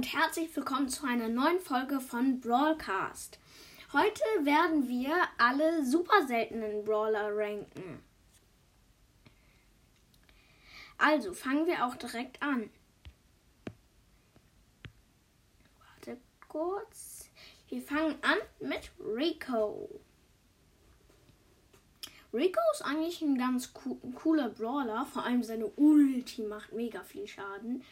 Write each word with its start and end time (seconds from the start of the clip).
und 0.00 0.14
herzlich 0.14 0.56
willkommen 0.56 0.88
zu 0.88 1.06
einer 1.06 1.28
neuen 1.28 1.60
Folge 1.60 2.00
von 2.00 2.40
Brawlcast. 2.40 3.38
Heute 3.92 4.22
werden 4.44 4.88
wir 4.88 5.12
alle 5.36 5.84
super 5.84 6.26
seltenen 6.26 6.86
Brawler 6.86 7.36
ranken. 7.36 8.02
Also 10.96 11.34
fangen 11.34 11.66
wir 11.66 11.84
auch 11.84 11.96
direkt 11.96 12.40
an. 12.40 12.70
Warte 15.84 16.18
kurz. 16.48 17.28
Wir 17.68 17.82
fangen 17.82 18.16
an 18.22 18.38
mit 18.58 18.90
Rico. 18.98 20.00
Rico 22.32 22.60
ist 22.72 22.86
eigentlich 22.86 23.20
ein 23.20 23.36
ganz 23.36 23.74
cooler 24.14 24.48
Brawler, 24.48 25.04
vor 25.04 25.24
allem 25.24 25.42
seine 25.42 25.66
Ulti 25.66 26.40
macht 26.44 26.72
mega 26.72 27.02
viel 27.02 27.26
Schaden. 27.26 27.84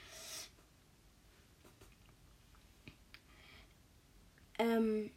Ähm, 4.59 5.11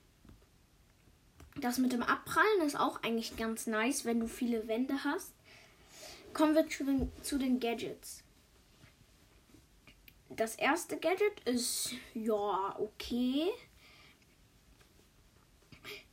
das 1.59 1.77
mit 1.77 1.91
dem 1.91 2.03
Abprallen 2.03 2.61
ist 2.65 2.79
auch 2.79 3.03
eigentlich 3.03 3.35
ganz 3.37 3.67
nice, 3.67 4.05
wenn 4.05 4.19
du 4.19 4.27
viele 4.27 4.67
Wände 4.67 5.03
hast. 5.03 5.33
Kommen 6.33 6.55
wir 6.55 6.67
zu 6.69 6.85
den, 6.85 7.11
zu 7.21 7.37
den 7.37 7.59
Gadgets. 7.59 8.23
Das 10.29 10.55
erste 10.55 10.97
Gadget 10.97 11.41
ist 11.43 11.93
ja 12.13 12.75
okay. 12.79 13.49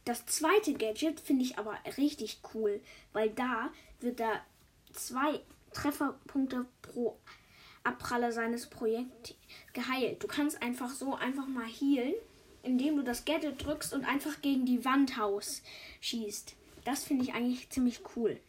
Das 0.05 0.27
zweite 0.27 0.75
Gadget 0.75 1.21
finde 1.21 1.45
ich 1.45 1.59
aber 1.59 1.79
richtig 1.97 2.41
cool, 2.53 2.81
weil 3.13 3.31
da 3.31 3.71
wird 4.01 4.19
da 4.19 4.45
zwei 4.93 5.41
Trefferpunkte 5.73 6.67
pro 6.83 7.19
Abpraller 7.85 8.33
seines 8.33 8.67
Projekts 8.67 9.35
geheilt. 9.73 10.23
Du 10.23 10.27
kannst 10.27 10.61
einfach 10.63 10.91
so 10.91 11.15
einfach 11.15 11.47
mal 11.47 11.67
healen 11.67 12.15
indem 12.63 12.97
du 12.97 13.03
das 13.03 13.25
Gadget 13.25 13.65
drückst 13.65 13.95
und 13.95 14.05
einfach 14.05 14.41
gegen 14.41 14.67
die 14.67 14.85
Wand 14.85 15.17
haus 15.17 15.63
schießt. 16.01 16.55
Das 16.85 17.05
finde 17.05 17.25
ich 17.25 17.35
eigentlich 17.35 17.71
ziemlich 17.71 18.01
cool. 18.17 18.41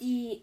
Die 0.00 0.42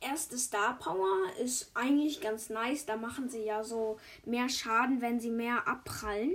erste 0.00 0.36
Star 0.36 0.78
Power 0.78 1.32
ist 1.40 1.70
eigentlich 1.74 2.20
ganz 2.20 2.50
nice. 2.50 2.86
Da 2.86 2.96
machen 2.96 3.28
sie 3.28 3.44
ja 3.44 3.62
so 3.62 3.98
mehr 4.24 4.48
Schaden, 4.48 5.00
wenn 5.00 5.20
sie 5.20 5.30
mehr 5.30 5.68
abprallen. 5.68 6.32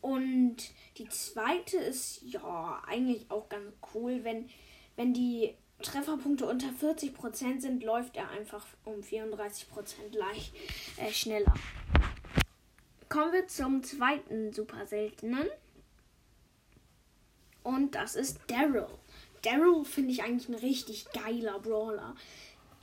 Und 0.00 0.56
die 0.96 1.08
zweite 1.08 1.76
ist 1.76 2.22
ja 2.22 2.82
eigentlich 2.86 3.30
auch 3.30 3.48
ganz 3.48 3.72
cool, 3.94 4.24
wenn, 4.24 4.48
wenn 4.96 5.12
die 5.12 5.54
Trefferpunkte 5.82 6.46
unter 6.46 6.68
40% 6.68 7.60
sind, 7.60 7.82
läuft 7.84 8.16
er 8.16 8.30
einfach 8.30 8.66
um 8.84 9.00
34% 9.00 9.64
leicht 10.12 10.54
äh, 10.96 11.12
schneller. 11.12 11.54
Kommen 13.08 13.32
wir 13.32 13.46
zum 13.46 13.82
zweiten 13.82 14.52
super 14.52 14.86
seltenen. 14.86 15.46
Und 17.62 17.94
das 17.94 18.16
ist 18.16 18.40
Daryl. 18.48 18.86
Daryl 19.42 19.84
finde 19.84 20.10
ich 20.10 20.22
eigentlich 20.22 20.48
ein 20.48 20.54
richtig 20.54 21.06
geiler 21.12 21.58
Brawler 21.60 22.14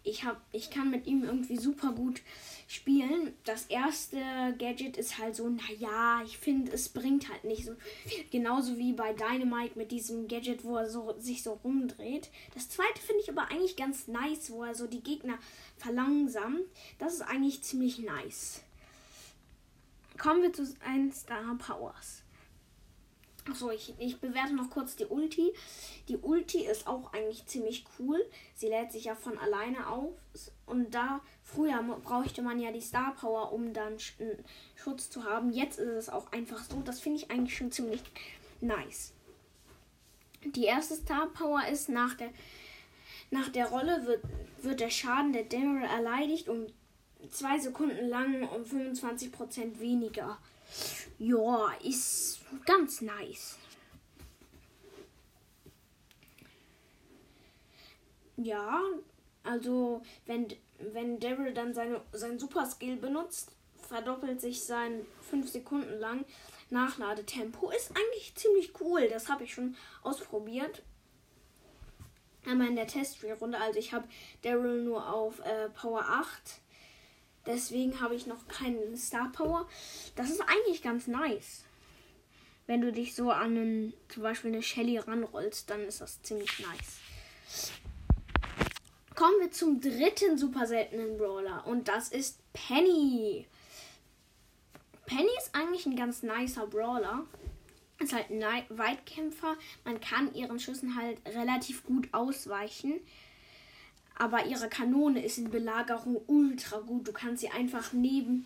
ich, 0.05 0.23
hab, 0.23 0.41
ich 0.51 0.69
kann 0.69 0.91
mit 0.91 1.07
ihm 1.07 1.23
irgendwie 1.23 1.57
super 1.57 1.91
gut 1.91 2.21
spielen. 2.67 3.33
Das 3.43 3.65
erste 3.65 4.17
Gadget 4.57 4.97
ist 4.97 5.17
halt 5.17 5.35
so, 5.35 5.49
naja, 5.49 6.21
ich 6.23 6.37
finde, 6.37 6.71
es 6.71 6.89
bringt 6.89 7.29
halt 7.29 7.43
nicht 7.43 7.65
so. 7.65 7.73
Genauso 8.31 8.77
wie 8.77 8.93
bei 8.93 9.13
Dynamite 9.13 9.77
mit 9.77 9.91
diesem 9.91 10.27
Gadget, 10.27 10.63
wo 10.63 10.77
er 10.77 10.89
so, 10.89 11.15
sich 11.19 11.43
so 11.43 11.59
rumdreht. 11.63 12.29
Das 12.53 12.69
zweite 12.69 13.01
finde 13.01 13.21
ich 13.23 13.29
aber 13.29 13.49
eigentlich 13.49 13.75
ganz 13.75 14.07
nice, 14.07 14.51
wo 14.51 14.63
er 14.63 14.75
so 14.75 14.87
die 14.87 15.03
Gegner 15.03 15.37
verlangsamt. 15.77 16.61
Das 16.99 17.15
ist 17.15 17.21
eigentlich 17.21 17.63
ziemlich 17.63 17.99
nice. 17.99 18.61
Kommen 20.17 20.43
wir 20.43 20.53
zu 20.53 20.65
ein 20.85 21.11
Star 21.11 21.55
Powers. 21.57 22.24
Achso, 23.49 23.69
ich, 23.69 23.93
ich 23.99 24.19
bewerte 24.19 24.55
noch 24.55 24.71
kurz 24.71 24.95
die 24.95 25.05
Ulti. 25.05 25.53
Die 26.09 26.17
Ulti 26.17 26.65
ist 26.65 26.87
auch 26.87 27.13
eigentlich 27.13 27.45
ziemlich 27.45 27.85
cool. 27.99 28.23
Sie 28.55 28.67
lädt 28.67 28.91
sich 28.91 29.05
ja 29.05 29.15
von 29.15 29.37
alleine 29.37 29.87
auf. 29.87 30.13
Und 30.65 30.95
da 30.95 31.21
früher 31.43 31.81
brauchte 32.03 32.41
man 32.41 32.59
ja 32.59 32.71
die 32.71 32.81
Star 32.81 33.13
Power, 33.13 33.51
um 33.51 33.71
dann 33.73 33.97
Schutz 34.75 35.09
zu 35.11 35.23
haben. 35.23 35.51
Jetzt 35.51 35.77
ist 35.77 35.89
es 35.89 36.09
auch 36.09 36.31
einfach 36.31 36.63
so. 36.63 36.81
Das 36.81 36.99
finde 36.99 37.19
ich 37.19 37.29
eigentlich 37.29 37.55
schon 37.55 37.71
ziemlich 37.71 38.01
nice. 38.61 39.13
Die 40.43 40.65
erste 40.65 40.95
Star 40.95 41.27
Power 41.27 41.67
ist 41.71 41.89
nach 41.89 42.15
der, 42.15 42.29
nach 43.29 43.49
der 43.49 43.67
Rolle 43.67 44.05
wird, 44.05 44.23
wird 44.61 44.79
der 44.79 44.89
Schaden 44.89 45.33
der 45.33 45.43
Daryl 45.43 45.83
erleidigt 45.83 46.49
um 46.49 46.65
zwei 47.29 47.59
Sekunden 47.59 48.07
lang 48.07 48.47
um 48.49 48.63
25% 48.63 49.79
weniger. 49.79 50.37
Ja, 51.17 51.71
ist 51.83 52.41
ganz 52.65 53.01
nice. 53.01 53.57
Ja, 58.37 58.81
also 59.43 60.01
wenn, 60.25 60.47
wenn 60.79 61.19
Daryl 61.19 61.53
dann 61.53 61.73
seine, 61.73 62.01
sein 62.11 62.37
Super 62.37 62.65
Skill 62.65 62.97
benutzt, 62.97 63.51
verdoppelt 63.87 64.41
sich 64.41 64.63
sein 64.63 65.05
5 65.29 65.49
Sekunden 65.49 65.99
lang 65.99 66.25
Nachladetempo. 66.69 67.69
Ist 67.69 67.91
eigentlich 67.91 68.35
ziemlich 68.35 68.79
cool. 68.81 69.07
Das 69.07 69.29
habe 69.29 69.43
ich 69.43 69.53
schon 69.53 69.75
ausprobiert. 70.03 70.81
Einmal 72.45 72.67
in 72.67 72.75
der 72.75 72.87
Testspielrunde. 72.87 73.59
Also 73.59 73.79
ich 73.79 73.93
habe 73.93 74.07
Daryl 74.41 74.83
nur 74.83 75.11
auf 75.11 75.39
äh, 75.39 75.69
Power 75.69 76.03
8 76.07 76.61
Deswegen 77.45 78.01
habe 78.01 78.15
ich 78.15 78.25
noch 78.25 78.47
keinen 78.47 78.97
Star 78.97 79.31
Power. 79.31 79.67
Das 80.15 80.29
ist 80.29 80.41
eigentlich 80.41 80.81
ganz 80.81 81.07
nice. 81.07 81.63
Wenn 82.67 82.81
du 82.81 82.91
dich 82.91 83.13
so 83.13 83.29
an 83.29 83.57
einen, 83.57 83.93
zum 84.09 84.23
Beispiel 84.23 84.51
eine 84.51 84.63
Shelly 84.63 84.97
ranrollst, 84.97 85.69
dann 85.69 85.81
ist 85.81 86.01
das 86.01 86.21
ziemlich 86.23 86.59
nice. 86.59 87.79
Kommen 89.13 89.39
wir 89.39 89.51
zum 89.51 89.79
dritten 89.79 90.37
super 90.37 90.65
seltenen 90.65 91.17
Brawler 91.17 91.65
und 91.67 91.87
das 91.87 92.09
ist 92.09 92.39
Penny. 92.53 93.47
Penny 95.05 95.29
ist 95.37 95.53
eigentlich 95.53 95.85
ein 95.85 95.95
ganz 95.95 96.23
nicer 96.23 96.67
Brawler. 96.67 97.25
Ist 97.99 98.11
halt 98.11 98.29
ein 98.29 98.43
Weitkämpfer. 98.69 99.55
Man 99.85 100.01
kann 100.01 100.33
ihren 100.33 100.59
Schüssen 100.59 100.95
halt 100.95 101.19
relativ 101.25 101.85
gut 101.85 102.09
ausweichen. 102.11 102.99
Aber 104.17 104.45
ihre 104.45 104.69
Kanone 104.69 105.23
ist 105.23 105.37
in 105.37 105.49
Belagerung 105.49 106.21
ultra 106.27 106.79
gut. 106.79 107.07
Du 107.07 107.11
kannst 107.11 107.41
sie 107.41 107.49
einfach 107.49 107.91
neben, 107.91 108.45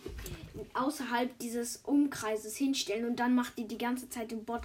außerhalb 0.74 1.38
dieses 1.38 1.76
Umkreises 1.78 2.56
hinstellen 2.56 3.08
und 3.08 3.20
dann 3.20 3.36
macht 3.36 3.56
die 3.56 3.68
die 3.68 3.78
ganze 3.78 4.08
Zeit 4.08 4.32
den 4.32 4.44
Bot. 4.44 4.62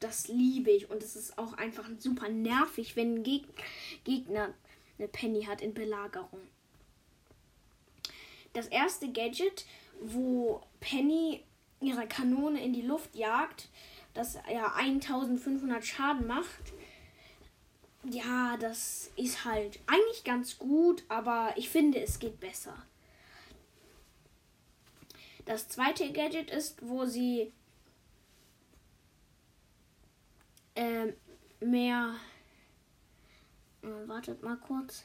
Das 0.00 0.28
liebe 0.28 0.70
ich. 0.70 0.90
Und 0.90 1.02
es 1.02 1.14
ist 1.14 1.36
auch 1.36 1.52
einfach 1.54 1.88
super 1.98 2.30
nervig, 2.30 2.96
wenn 2.96 3.16
ein 3.16 3.22
Geg 3.22 3.44
Gegner 4.04 4.54
eine 4.98 5.08
Penny 5.08 5.42
hat 5.44 5.60
in 5.60 5.74
Belagerung. 5.74 6.40
Das 8.54 8.66
erste 8.68 9.12
Gadget, 9.12 9.66
wo 10.00 10.62
Penny 10.80 11.42
ihre 11.80 12.06
Kanone 12.06 12.64
in 12.64 12.72
die 12.72 12.80
Luft 12.80 13.14
jagt, 13.14 13.68
das 14.14 14.38
ja 14.50 14.72
1500 14.74 15.84
Schaden 15.84 16.26
macht, 16.26 16.72
ja, 18.10 18.56
das 18.58 19.10
ist 19.16 19.44
halt 19.44 19.80
eigentlich 19.86 20.24
ganz 20.24 20.58
gut, 20.58 21.04
aber 21.08 21.52
ich 21.56 21.68
finde, 21.68 22.00
es 22.00 22.18
geht 22.18 22.40
besser. 22.40 22.76
Das 25.44 25.68
zweite 25.68 26.12
Gadget 26.12 26.50
ist, 26.50 26.86
wo 26.86 27.04
sie 27.04 27.52
ähm, 30.74 31.14
mehr. 31.60 32.14
Äh, 33.82 34.08
wartet 34.08 34.42
mal 34.42 34.56
kurz. 34.56 35.04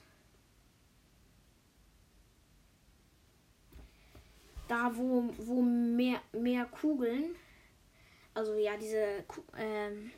Da, 4.68 4.95
wo, 4.95 5.30
wo 5.38 5.62
mehr, 5.62 6.21
mehr 6.31 6.65
Kugeln. 6.65 7.36
Also 8.33 8.56
ja, 8.56 8.77
diese. 8.77 9.24
Ähm, 9.57 10.12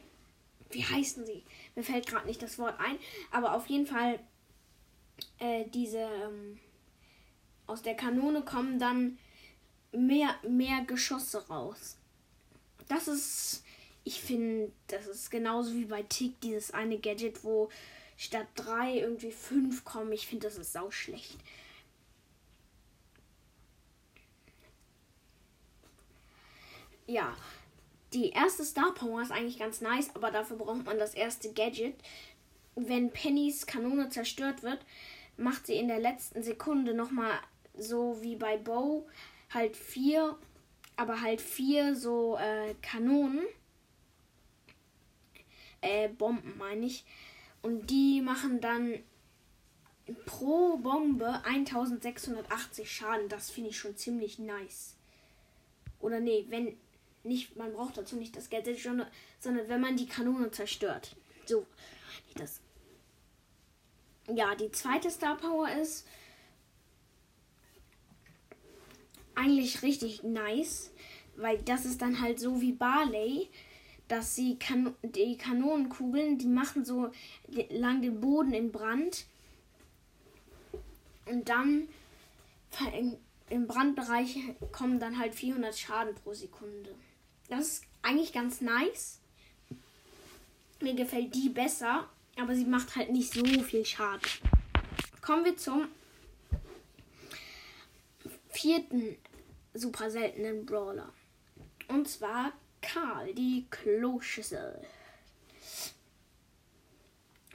wie 0.74 0.84
heißen 0.84 1.26
sie? 1.26 1.44
Mir 1.76 1.84
fällt 1.84 2.08
gerade 2.08 2.28
nicht 2.28 2.42
das 2.42 2.58
Wort 2.60 2.80
ein, 2.80 2.98
aber 3.32 3.54
auf 3.54 3.68
jeden 3.68 3.88
Fall 3.88 4.20
äh, 5.40 5.66
diese 5.74 6.00
ähm, 6.00 6.60
aus 7.68 7.82
der 7.82 7.96
Kanone 7.96 8.44
kommen 8.44 8.80
dann 8.80 9.18
mehr 9.92 10.36
mehr 10.48 10.82
Geschosse 10.86 11.48
raus. 11.48 11.98
Das 12.88 13.08
ist 13.08 13.64
ich 14.04 14.22
finde, 14.22 14.72
das 14.88 15.08
ist 15.08 15.32
genauso 15.32 15.74
wie 15.74 15.86
bei 15.86 16.04
Tick 16.04 16.40
dieses 16.42 16.72
eine 16.72 17.00
Gadget, 17.00 17.44
wo 17.44 17.70
statt 18.18 18.48
drei 18.56 18.98
irgendwie 19.00 19.32
fünf 19.32 19.86
kommen. 19.86 20.12
Ich 20.12 20.28
finde, 20.28 20.48
das 20.48 20.58
ist 20.58 20.74
sau 20.74 20.92
schlecht. 20.92 21.38
Ja, 27.08 27.36
die 28.14 28.30
erste 28.30 28.64
Star 28.64 28.94
Power 28.94 29.22
ist 29.22 29.32
eigentlich 29.32 29.60
ganz 29.60 29.82
nice, 29.82 30.16
aber 30.16 30.32
dafür 30.32 30.58
braucht 30.58 30.86
man 30.86 31.00
das 31.00 31.14
erste 31.14 31.52
Gadget. 31.54 31.96
wenn 32.76 33.12
Pennys 33.12 33.68
Kanone 33.68 34.10
zerstört 34.10 34.64
wird, 34.64 34.80
macht 35.38 35.68
sie 35.68 35.76
in 35.76 35.88
der 35.88 36.00
letzten 36.00 36.42
Sekunde 36.42 36.94
nochmal 36.94 37.32
so 37.76 38.22
wie 38.22 38.36
bei 38.36 38.58
Bow 38.58 39.08
halt 39.52 39.76
vier, 39.76 40.38
aber 40.96 41.22
halt 41.22 41.42
vier 41.42 41.96
so 41.96 42.38
äh, 42.38 42.76
Kanonen. 42.82 43.46
Äh, 45.82 46.10
Bomben 46.10 46.58
meine 46.58 46.86
ich. 46.86 47.06
Und 47.62 47.90
die 47.90 48.22
machen 48.22 48.62
dann 48.62 49.00
pro 50.26 50.78
Bombe 50.78 51.42
1680 51.46 52.92
Schaden. 52.92 53.30
Das 53.30 53.50
finde 53.50 53.70
ich 53.70 53.78
schon 53.78 53.96
ziemlich 53.96 54.40
nice. 54.40 54.96
Oder 56.00 56.20
nee, 56.20 56.46
wenn 56.50 56.78
nicht, 57.24 57.56
man 57.56 57.74
braucht 57.74 57.98
dazu 57.98 58.16
nicht 58.16 58.36
das 58.36 58.50
Gadget, 58.50 58.80
sondern 58.80 59.70
wenn 59.70 59.82
man 59.82 59.98
die 59.98 60.08
Kanone 60.08 60.52
zerstört. 60.52 61.16
So, 61.46 61.66
das. 62.36 62.62
Ja, 64.34 64.56
die 64.56 64.72
zweite 64.72 65.10
Star 65.10 65.38
Power 65.38 65.70
ist 65.70 66.08
eigentlich 69.36 69.82
richtig 69.82 70.24
nice, 70.24 70.92
weil 71.36 71.58
das 71.60 71.86
ist 71.86 72.02
dann 72.02 72.22
halt 72.22 72.40
so 72.40 72.62
wie 72.62 72.72
Barley, 72.72 73.50
dass 74.08 74.36
sie 74.36 74.58
kan 74.58 74.94
die 75.02 75.38
Kanonenkugeln, 75.38 76.38
die 76.38 76.48
machen 76.48 76.86
so 76.86 77.12
lang 77.70 78.02
den 78.02 78.20
Boden 78.20 78.54
in 78.54 78.72
Brand 78.72 79.26
und 81.26 81.50
dann 81.50 81.88
im 83.50 83.68
Brandbereich 83.68 84.38
kommen 84.72 85.00
dann 85.00 85.20
halt 85.20 85.36
400 85.36 85.78
Schaden 85.78 86.16
pro 86.16 86.34
Sekunde. 86.34 86.96
Das 87.56 87.68
ist 87.68 87.84
eigentlich 88.02 88.34
ganz 88.34 88.62
nice. 88.62 89.20
Mir 90.82 90.96
gefällt 90.96 91.36
die 91.36 91.50
besser, 91.50 92.10
aber 92.36 92.56
sie 92.56 92.66
macht 92.66 92.96
halt 92.96 93.12
nicht 93.12 93.32
so 93.32 93.46
viel 93.46 93.86
Schaden. 93.86 94.28
Kommen 95.22 95.46
wir 95.46 95.56
zum 95.56 95.88
vierten 98.50 99.18
super 99.76 100.10
seltenen 100.10 100.66
Brawler. 100.66 101.14
Und 101.90 102.10
zwar 102.10 102.54
Karl, 102.82 103.32
die 103.36 103.68
Kloschüssel. 103.70 104.82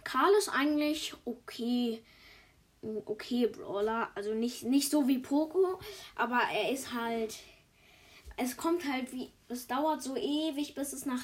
Karl 0.04 0.32
ist 0.38 0.48
eigentlich 0.48 1.12
okay. 1.24 2.04
Okay, 3.04 3.48
Brawler. 3.48 4.12
Also 4.14 4.32
nicht, 4.32 4.62
nicht 4.62 4.90
so 4.90 5.08
wie 5.08 5.18
Poco, 5.18 5.80
aber 6.14 6.40
er 6.52 6.70
ist 6.70 6.94
halt. 6.94 7.34
Es 8.38 8.56
kommt 8.56 8.90
halt 8.90 9.12
wie. 9.12 9.30
Es 9.48 9.66
dauert 9.66 10.02
so 10.02 10.16
ewig, 10.16 10.74
bis 10.74 10.92
es 10.92 11.06
nach 11.06 11.22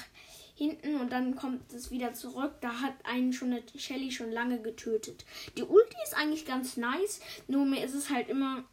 hinten 0.55 0.95
und 0.95 1.11
dann 1.11 1.35
kommt 1.35 1.71
es 1.73 1.91
wieder 1.91 2.13
zurück. 2.13 2.53
Da 2.61 2.81
hat 2.81 2.93
einen 3.03 3.33
schon 3.33 3.51
eine 3.51 3.63
Shelly 3.75 4.11
schon 4.11 4.31
lange 4.31 4.61
getötet. 4.61 5.25
Die 5.57 5.63
Ulti 5.63 5.95
ist 6.03 6.15
eigentlich 6.15 6.45
ganz 6.45 6.77
nice, 6.77 7.19
nur 7.47 7.65
mir 7.65 7.83
ist 7.83 7.93
es 7.93 8.09
halt 8.09 8.29
immer 8.29 8.63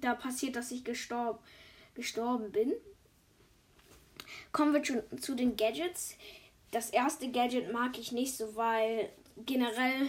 da 0.00 0.14
passiert, 0.14 0.56
dass 0.56 0.70
ich 0.70 0.84
gestorben, 0.84 1.38
gestorben 1.94 2.52
bin. 2.52 2.72
Kommen 4.52 4.72
wir 4.72 4.84
schon 4.84 5.02
zu 5.20 5.34
den 5.34 5.56
Gadgets. 5.56 6.14
Das 6.70 6.90
erste 6.90 7.30
Gadget 7.30 7.72
mag 7.72 7.98
ich 7.98 8.12
nicht 8.12 8.36
so, 8.36 8.54
weil 8.54 9.10
generell 9.36 10.08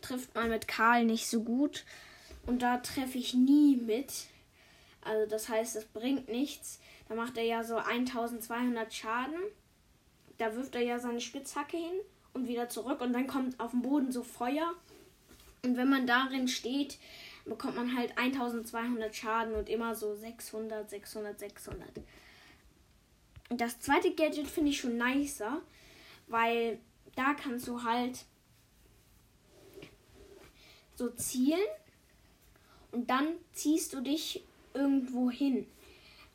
trifft 0.00 0.34
man 0.34 0.48
mit 0.48 0.68
Karl 0.68 1.04
nicht 1.04 1.26
so 1.28 1.42
gut. 1.42 1.84
Und 2.46 2.62
da 2.62 2.78
treffe 2.78 3.18
ich 3.18 3.34
nie 3.34 3.76
mit. 3.76 4.12
Also 5.02 5.28
das 5.28 5.48
heißt, 5.48 5.76
es 5.76 5.84
bringt 5.84 6.28
nichts. 6.28 6.80
Da 7.08 7.14
macht 7.14 7.36
er 7.36 7.44
ja 7.44 7.62
so 7.62 7.76
1200 7.76 8.92
Schaden. 8.92 9.38
Da 10.38 10.54
wirft 10.54 10.74
er 10.74 10.82
ja 10.82 10.98
seine 10.98 11.20
Spitzhacke 11.20 11.76
hin 11.76 12.00
und 12.34 12.48
wieder 12.48 12.68
zurück. 12.68 13.00
Und 13.00 13.12
dann 13.12 13.26
kommt 13.26 13.58
auf 13.60 13.70
dem 13.70 13.82
Boden 13.82 14.12
so 14.12 14.22
Feuer. 14.22 14.74
Und 15.62 15.76
wenn 15.76 15.88
man 15.88 16.06
darin 16.06 16.48
steht, 16.48 16.98
bekommt 17.44 17.76
man 17.76 17.96
halt 17.96 18.16
1200 18.18 19.14
Schaden 19.14 19.54
und 19.54 19.68
immer 19.68 19.94
so 19.94 20.14
600, 20.14 20.90
600, 20.90 21.38
600. 21.38 21.88
Und 23.48 23.60
das 23.60 23.78
zweite 23.80 24.12
Gadget 24.12 24.48
finde 24.48 24.70
ich 24.70 24.80
schon 24.80 24.98
nicer, 24.98 25.62
weil 26.26 26.80
da 27.14 27.34
kannst 27.34 27.68
du 27.68 27.84
halt 27.84 28.24
so 30.96 31.10
zielen 31.10 31.60
und 32.90 33.08
dann 33.08 33.36
ziehst 33.52 33.92
du 33.92 34.00
dich 34.00 34.44
irgendwo 34.74 35.30
hin. 35.30 35.66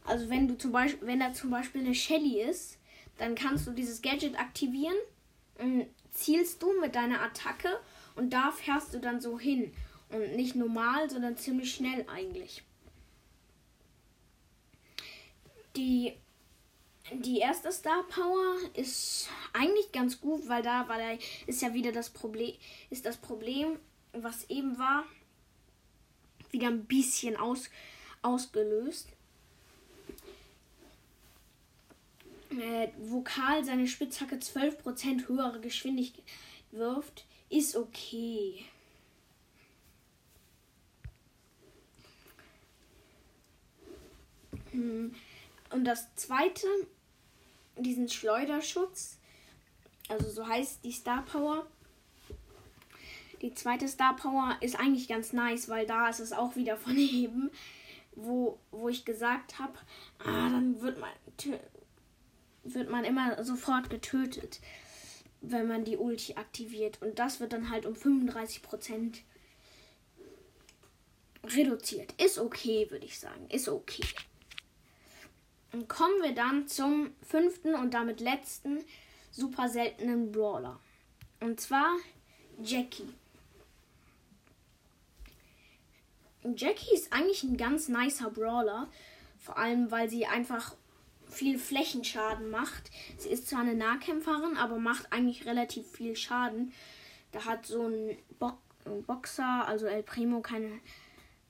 Also 0.06 0.30
wenn 0.30 0.48
du 0.48 0.58
zum 0.58 0.72
Beispiel, 0.72 1.08
wenn 1.08 1.20
da 1.20 1.34
zum 1.34 1.50
Beispiel 1.50 1.82
eine 1.82 1.96
Shelly 1.96 2.42
ist, 2.42 2.78
dann 3.18 3.36
kannst 3.36 3.68
du 3.68 3.72
dieses 3.72 4.02
Gadget 4.02 4.40
aktivieren 4.40 4.96
zielst 6.12 6.62
du 6.62 6.80
mit 6.80 6.96
deiner 6.96 7.22
Attacke 7.22 7.80
und 8.16 8.32
da 8.32 8.52
fährst 8.52 8.94
du 8.94 9.00
dann 9.00 9.22
so 9.22 9.40
hin. 9.40 9.74
Und 10.10 10.36
nicht 10.36 10.56
normal, 10.56 11.10
sondern 11.10 11.38
ziemlich 11.38 11.74
schnell 11.74 12.06
eigentlich. 12.10 12.64
Die, 15.78 16.14
die 17.14 17.40
erste 17.40 17.72
Star 17.72 18.04
Power 18.10 18.58
ist 18.74 19.30
eigentlich 19.54 19.92
ganz 19.94 20.20
gut, 20.20 20.50
weil 20.50 20.62
da, 20.64 20.90
weil 20.90 21.00
da 21.00 21.24
ist 21.48 21.62
ja 21.62 21.74
wieder 21.74 21.94
das 21.94 22.10
Problem, 22.10 22.54
ist 22.90 23.06
das 23.06 23.16
Problem, 23.16 23.80
was 24.12 24.50
eben 24.50 24.78
war, 24.78 25.06
wieder 26.50 26.68
ein 26.68 26.84
bisschen 26.86 27.38
aus, 27.38 27.70
ausgelöst. 28.22 29.08
Äh, 32.62 32.90
Vokal 33.00 33.66
seine 33.66 33.88
Spitzhacke 33.88 34.36
12% 34.36 35.28
höhere 35.28 35.60
Geschwindigkeit 35.62 36.24
wirft, 36.70 37.26
ist 37.50 37.76
okay. 37.76 38.64
Hm. 44.70 45.16
Und 45.72 45.86
das 45.86 46.14
zweite, 46.14 46.68
diesen 47.78 48.08
Schleuderschutz, 48.08 49.18
also 50.08 50.30
so 50.30 50.48
heißt 50.48 50.84
die 50.84 50.92
Star 50.92 51.26
Power. 51.26 51.66
Die 53.42 53.56
zweite 53.56 53.88
Star 53.88 54.16
Power 54.16 54.56
ist 54.62 54.80
eigentlich 54.80 55.08
ganz 55.08 55.34
nice, 55.34 55.68
weil 55.68 55.88
da 55.88 56.10
ist 56.10 56.20
es 56.20 56.32
auch 56.32 56.56
wieder 56.56 56.78
von 56.78 56.96
eben, 56.98 57.50
wo, 58.12 58.60
wo 58.70 58.88
ich 58.88 59.04
gesagt 59.04 59.58
habe, 59.58 59.80
ah, 60.20 60.50
dann 60.52 60.80
wird 60.80 61.00
man, 61.00 61.10
wird 62.64 62.90
man 62.90 63.04
immer 63.04 63.44
sofort 63.44 63.90
getötet, 63.90 64.60
wenn 65.42 65.68
man 65.68 65.84
die 65.84 65.98
Ulti 65.98 66.36
aktiviert. 66.36 67.02
Und 67.02 67.20
das 67.20 67.40
wird 67.40 67.54
dann 67.54 67.70
halt 67.70 67.86
um 67.86 67.94
35% 67.94 69.22
reduziert. 71.44 72.14
Ist 72.22 72.38
okay, 72.38 72.90
würde 72.90 73.06
ich 73.06 73.20
sagen. 73.20 73.50
Ist 73.50 73.68
okay. 73.68 74.04
Und 75.74 75.88
kommen 75.88 76.22
wir 76.22 76.34
dann 76.34 76.68
zum 76.68 77.12
fünften 77.22 77.76
und 77.76 77.94
damit 77.94 78.20
letzten 78.20 78.84
super 79.32 79.70
seltenen 79.70 80.32
Brawler. 80.32 80.80
Und 81.40 81.60
zwar 81.60 81.96
Jackie. 82.62 83.08
Jackie 86.44 86.94
ist 86.94 87.14
eigentlich 87.14 87.44
ein 87.44 87.58
ganz 87.58 87.88
nicer 87.88 88.30
Brawler. 88.30 88.90
Vor 89.40 89.58
allem, 89.58 89.90
weil 89.90 90.10
sie 90.10 90.26
einfach 90.26 90.76
viel 91.32 91.58
Flächenschaden 91.58 92.50
macht. 92.50 92.92
Sie 93.18 93.30
ist 93.30 93.48
zwar 93.48 93.62
eine 93.62 93.74
Nahkämpferin, 93.74 94.58
aber 94.58 94.78
macht 94.78 95.12
eigentlich 95.12 95.46
relativ 95.46 95.88
viel 95.90 96.16
Schaden. 96.16 96.74
Da 97.32 97.46
hat 97.46 97.66
so 97.66 97.88
ein, 97.88 98.18
Bo 98.40 98.54
Boxer, 99.06 99.68
also 99.68 99.86
El 99.86 100.04
Primo, 100.04 100.42
keine. 100.42 100.80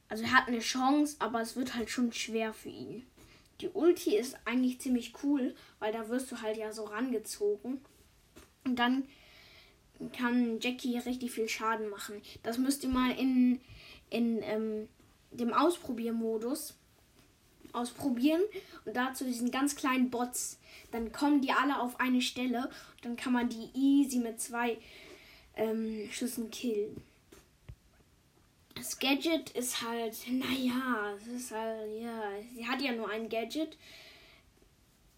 Also 0.09 0.23
er 0.23 0.33
hat 0.33 0.47
eine 0.49 0.59
Chance, 0.59 1.15
aber 1.19 1.41
es 1.41 1.55
wird 1.55 1.75
halt 1.75 1.89
schon 1.89 2.11
schwer 2.11 2.53
für 2.53 2.69
ihn. 2.69 3.05
Die 3.61 3.69
Ulti 3.69 4.17
ist 4.17 4.37
eigentlich 4.43 4.81
ziemlich 4.81 5.13
cool, 5.23 5.55
weil 5.79 5.93
da 5.93 6.09
wirst 6.09 6.31
du 6.31 6.41
halt 6.41 6.57
ja 6.57 6.73
so 6.73 6.83
rangezogen. 6.83 7.79
Und 8.65 8.75
dann 8.77 9.07
kann 10.13 10.59
Jackie 10.59 10.97
richtig 10.97 11.31
viel 11.31 11.47
Schaden 11.47 11.89
machen. 11.89 12.21
Das 12.43 12.57
müsst 12.57 12.83
ihr 12.83 12.89
mal 12.89 13.11
in, 13.11 13.61
in 14.09 14.41
ähm, 14.43 14.89
dem 15.31 15.53
Ausprobiermodus 15.53 16.75
ausprobieren. 17.73 18.41
Und 18.85 18.95
dazu 18.95 19.23
diesen 19.25 19.51
ganz 19.51 19.75
kleinen 19.75 20.09
Bots. 20.09 20.59
Dann 20.91 21.11
kommen 21.11 21.41
die 21.41 21.51
alle 21.51 21.79
auf 21.79 21.99
eine 21.99 22.21
Stelle. 22.21 22.69
Und 22.95 23.05
dann 23.05 23.15
kann 23.15 23.33
man 23.33 23.49
die 23.49 23.69
easy 23.73 24.19
mit 24.19 24.39
zwei 24.39 24.77
ähm, 25.55 26.09
Schüssen 26.11 26.51
killen. 26.51 27.01
Das 28.75 28.99
Gadget 28.99 29.51
ist 29.51 29.81
halt, 29.81 30.15
naja, 30.31 31.13
es 31.17 31.27
ist 31.27 31.51
halt, 31.51 32.01
ja, 32.01 32.31
sie 32.55 32.65
hat 32.65 32.81
ja 32.81 32.93
nur 32.93 33.09
ein 33.09 33.29
Gadget. 33.29 33.77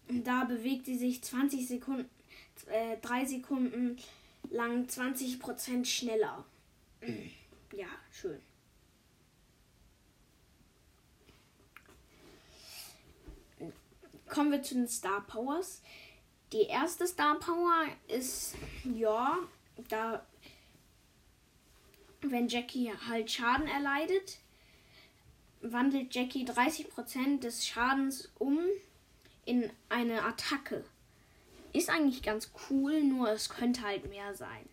Und 0.08 0.26
da 0.26 0.44
bewegt 0.44 0.86
sie 0.86 0.96
sich 0.96 1.22
20 1.22 1.66
Sekunden, 1.66 2.08
äh, 2.66 2.96
3 3.00 3.24
Sekunden 3.24 3.96
lang 4.50 4.86
20% 4.86 5.84
schneller. 5.84 6.44
Ja, 7.72 7.88
schön. 8.12 8.40
Kommen 14.34 14.50
wir 14.50 14.64
zu 14.64 14.74
den 14.74 14.88
Star 14.88 15.20
Powers. 15.20 15.80
Die 16.52 16.62
erste 16.62 17.06
Star 17.06 17.38
Power 17.38 17.86
ist, 18.08 18.56
ja, 18.82 19.38
da 19.88 20.26
wenn 22.20 22.48
Jackie 22.48 22.90
halt 23.08 23.30
Schaden 23.30 23.68
erleidet, 23.68 24.38
wandelt 25.60 26.12
Jackie 26.12 26.44
30% 26.44 27.40
des 27.40 27.64
Schadens 27.64 28.32
um 28.40 28.58
in 29.44 29.70
eine 29.88 30.24
Attacke. 30.24 30.84
Ist 31.72 31.88
eigentlich 31.88 32.24
ganz 32.24 32.50
cool, 32.68 33.04
nur 33.04 33.30
es 33.30 33.48
könnte 33.48 33.82
halt 33.82 34.10
mehr 34.10 34.34
sein. 34.34 34.68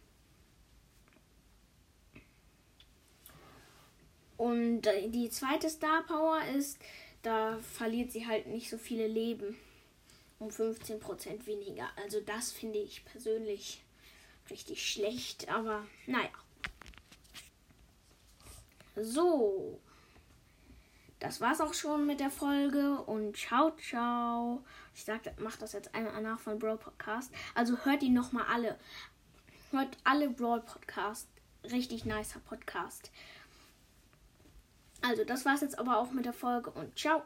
Und 4.38 4.82
die 5.10 5.30
zweite 5.30 5.70
Star 5.70 6.02
Power 6.08 6.42
ist, 6.56 6.80
da 7.22 7.60
verliert 7.60 8.12
sie 8.12 8.28
halt 8.28 8.48
nicht 8.48 8.70
so 8.70 8.78
viele 8.78 9.08
Leben. 9.08 9.58
Um 10.40 10.50
15% 10.50 11.46
weniger. 11.46 11.88
Also 12.02 12.20
das 12.20 12.52
finde 12.52 12.80
ich 12.80 13.06
persönlich 13.06 13.84
richtig 14.50 14.90
schlecht, 14.90 15.50
aber 15.50 15.86
naja. 16.08 16.30
So. 18.96 19.80
Das 21.20 21.40
war's 21.40 21.62
auch 21.62 21.76
schon 21.76 22.08
mit 22.08 22.20
der 22.20 22.32
Folge 22.32 23.00
und 23.02 23.38
ciao, 23.38 23.72
ciao. 23.78 24.64
Ich 24.96 25.04
sag, 25.04 25.22
mach 25.40 25.56
das 25.58 25.74
jetzt 25.74 25.94
einmal 25.94 26.20
nach 26.24 26.40
von 26.40 26.58
Brawl 26.58 26.78
Podcast. 26.78 27.32
Also 27.54 27.78
hört 27.86 28.02
ihn 28.02 28.14
nochmal 28.14 28.46
alle. 28.52 28.80
Hört 29.70 29.96
alle 30.04 30.32
Brawl 30.32 30.62
Podcast. 30.62 31.28
Richtig 31.66 32.06
nicer 32.06 32.40
Podcast. 32.40 33.12
Also, 35.02 35.24
das 35.24 35.46
war's 35.46 35.62
jetzt 35.62 35.80
aber 35.80 35.98
auch 35.98 36.12
mit 36.12 36.26
der 36.26 36.34
Folge 36.34 36.70
und 36.72 36.98
ciao. 36.98 37.24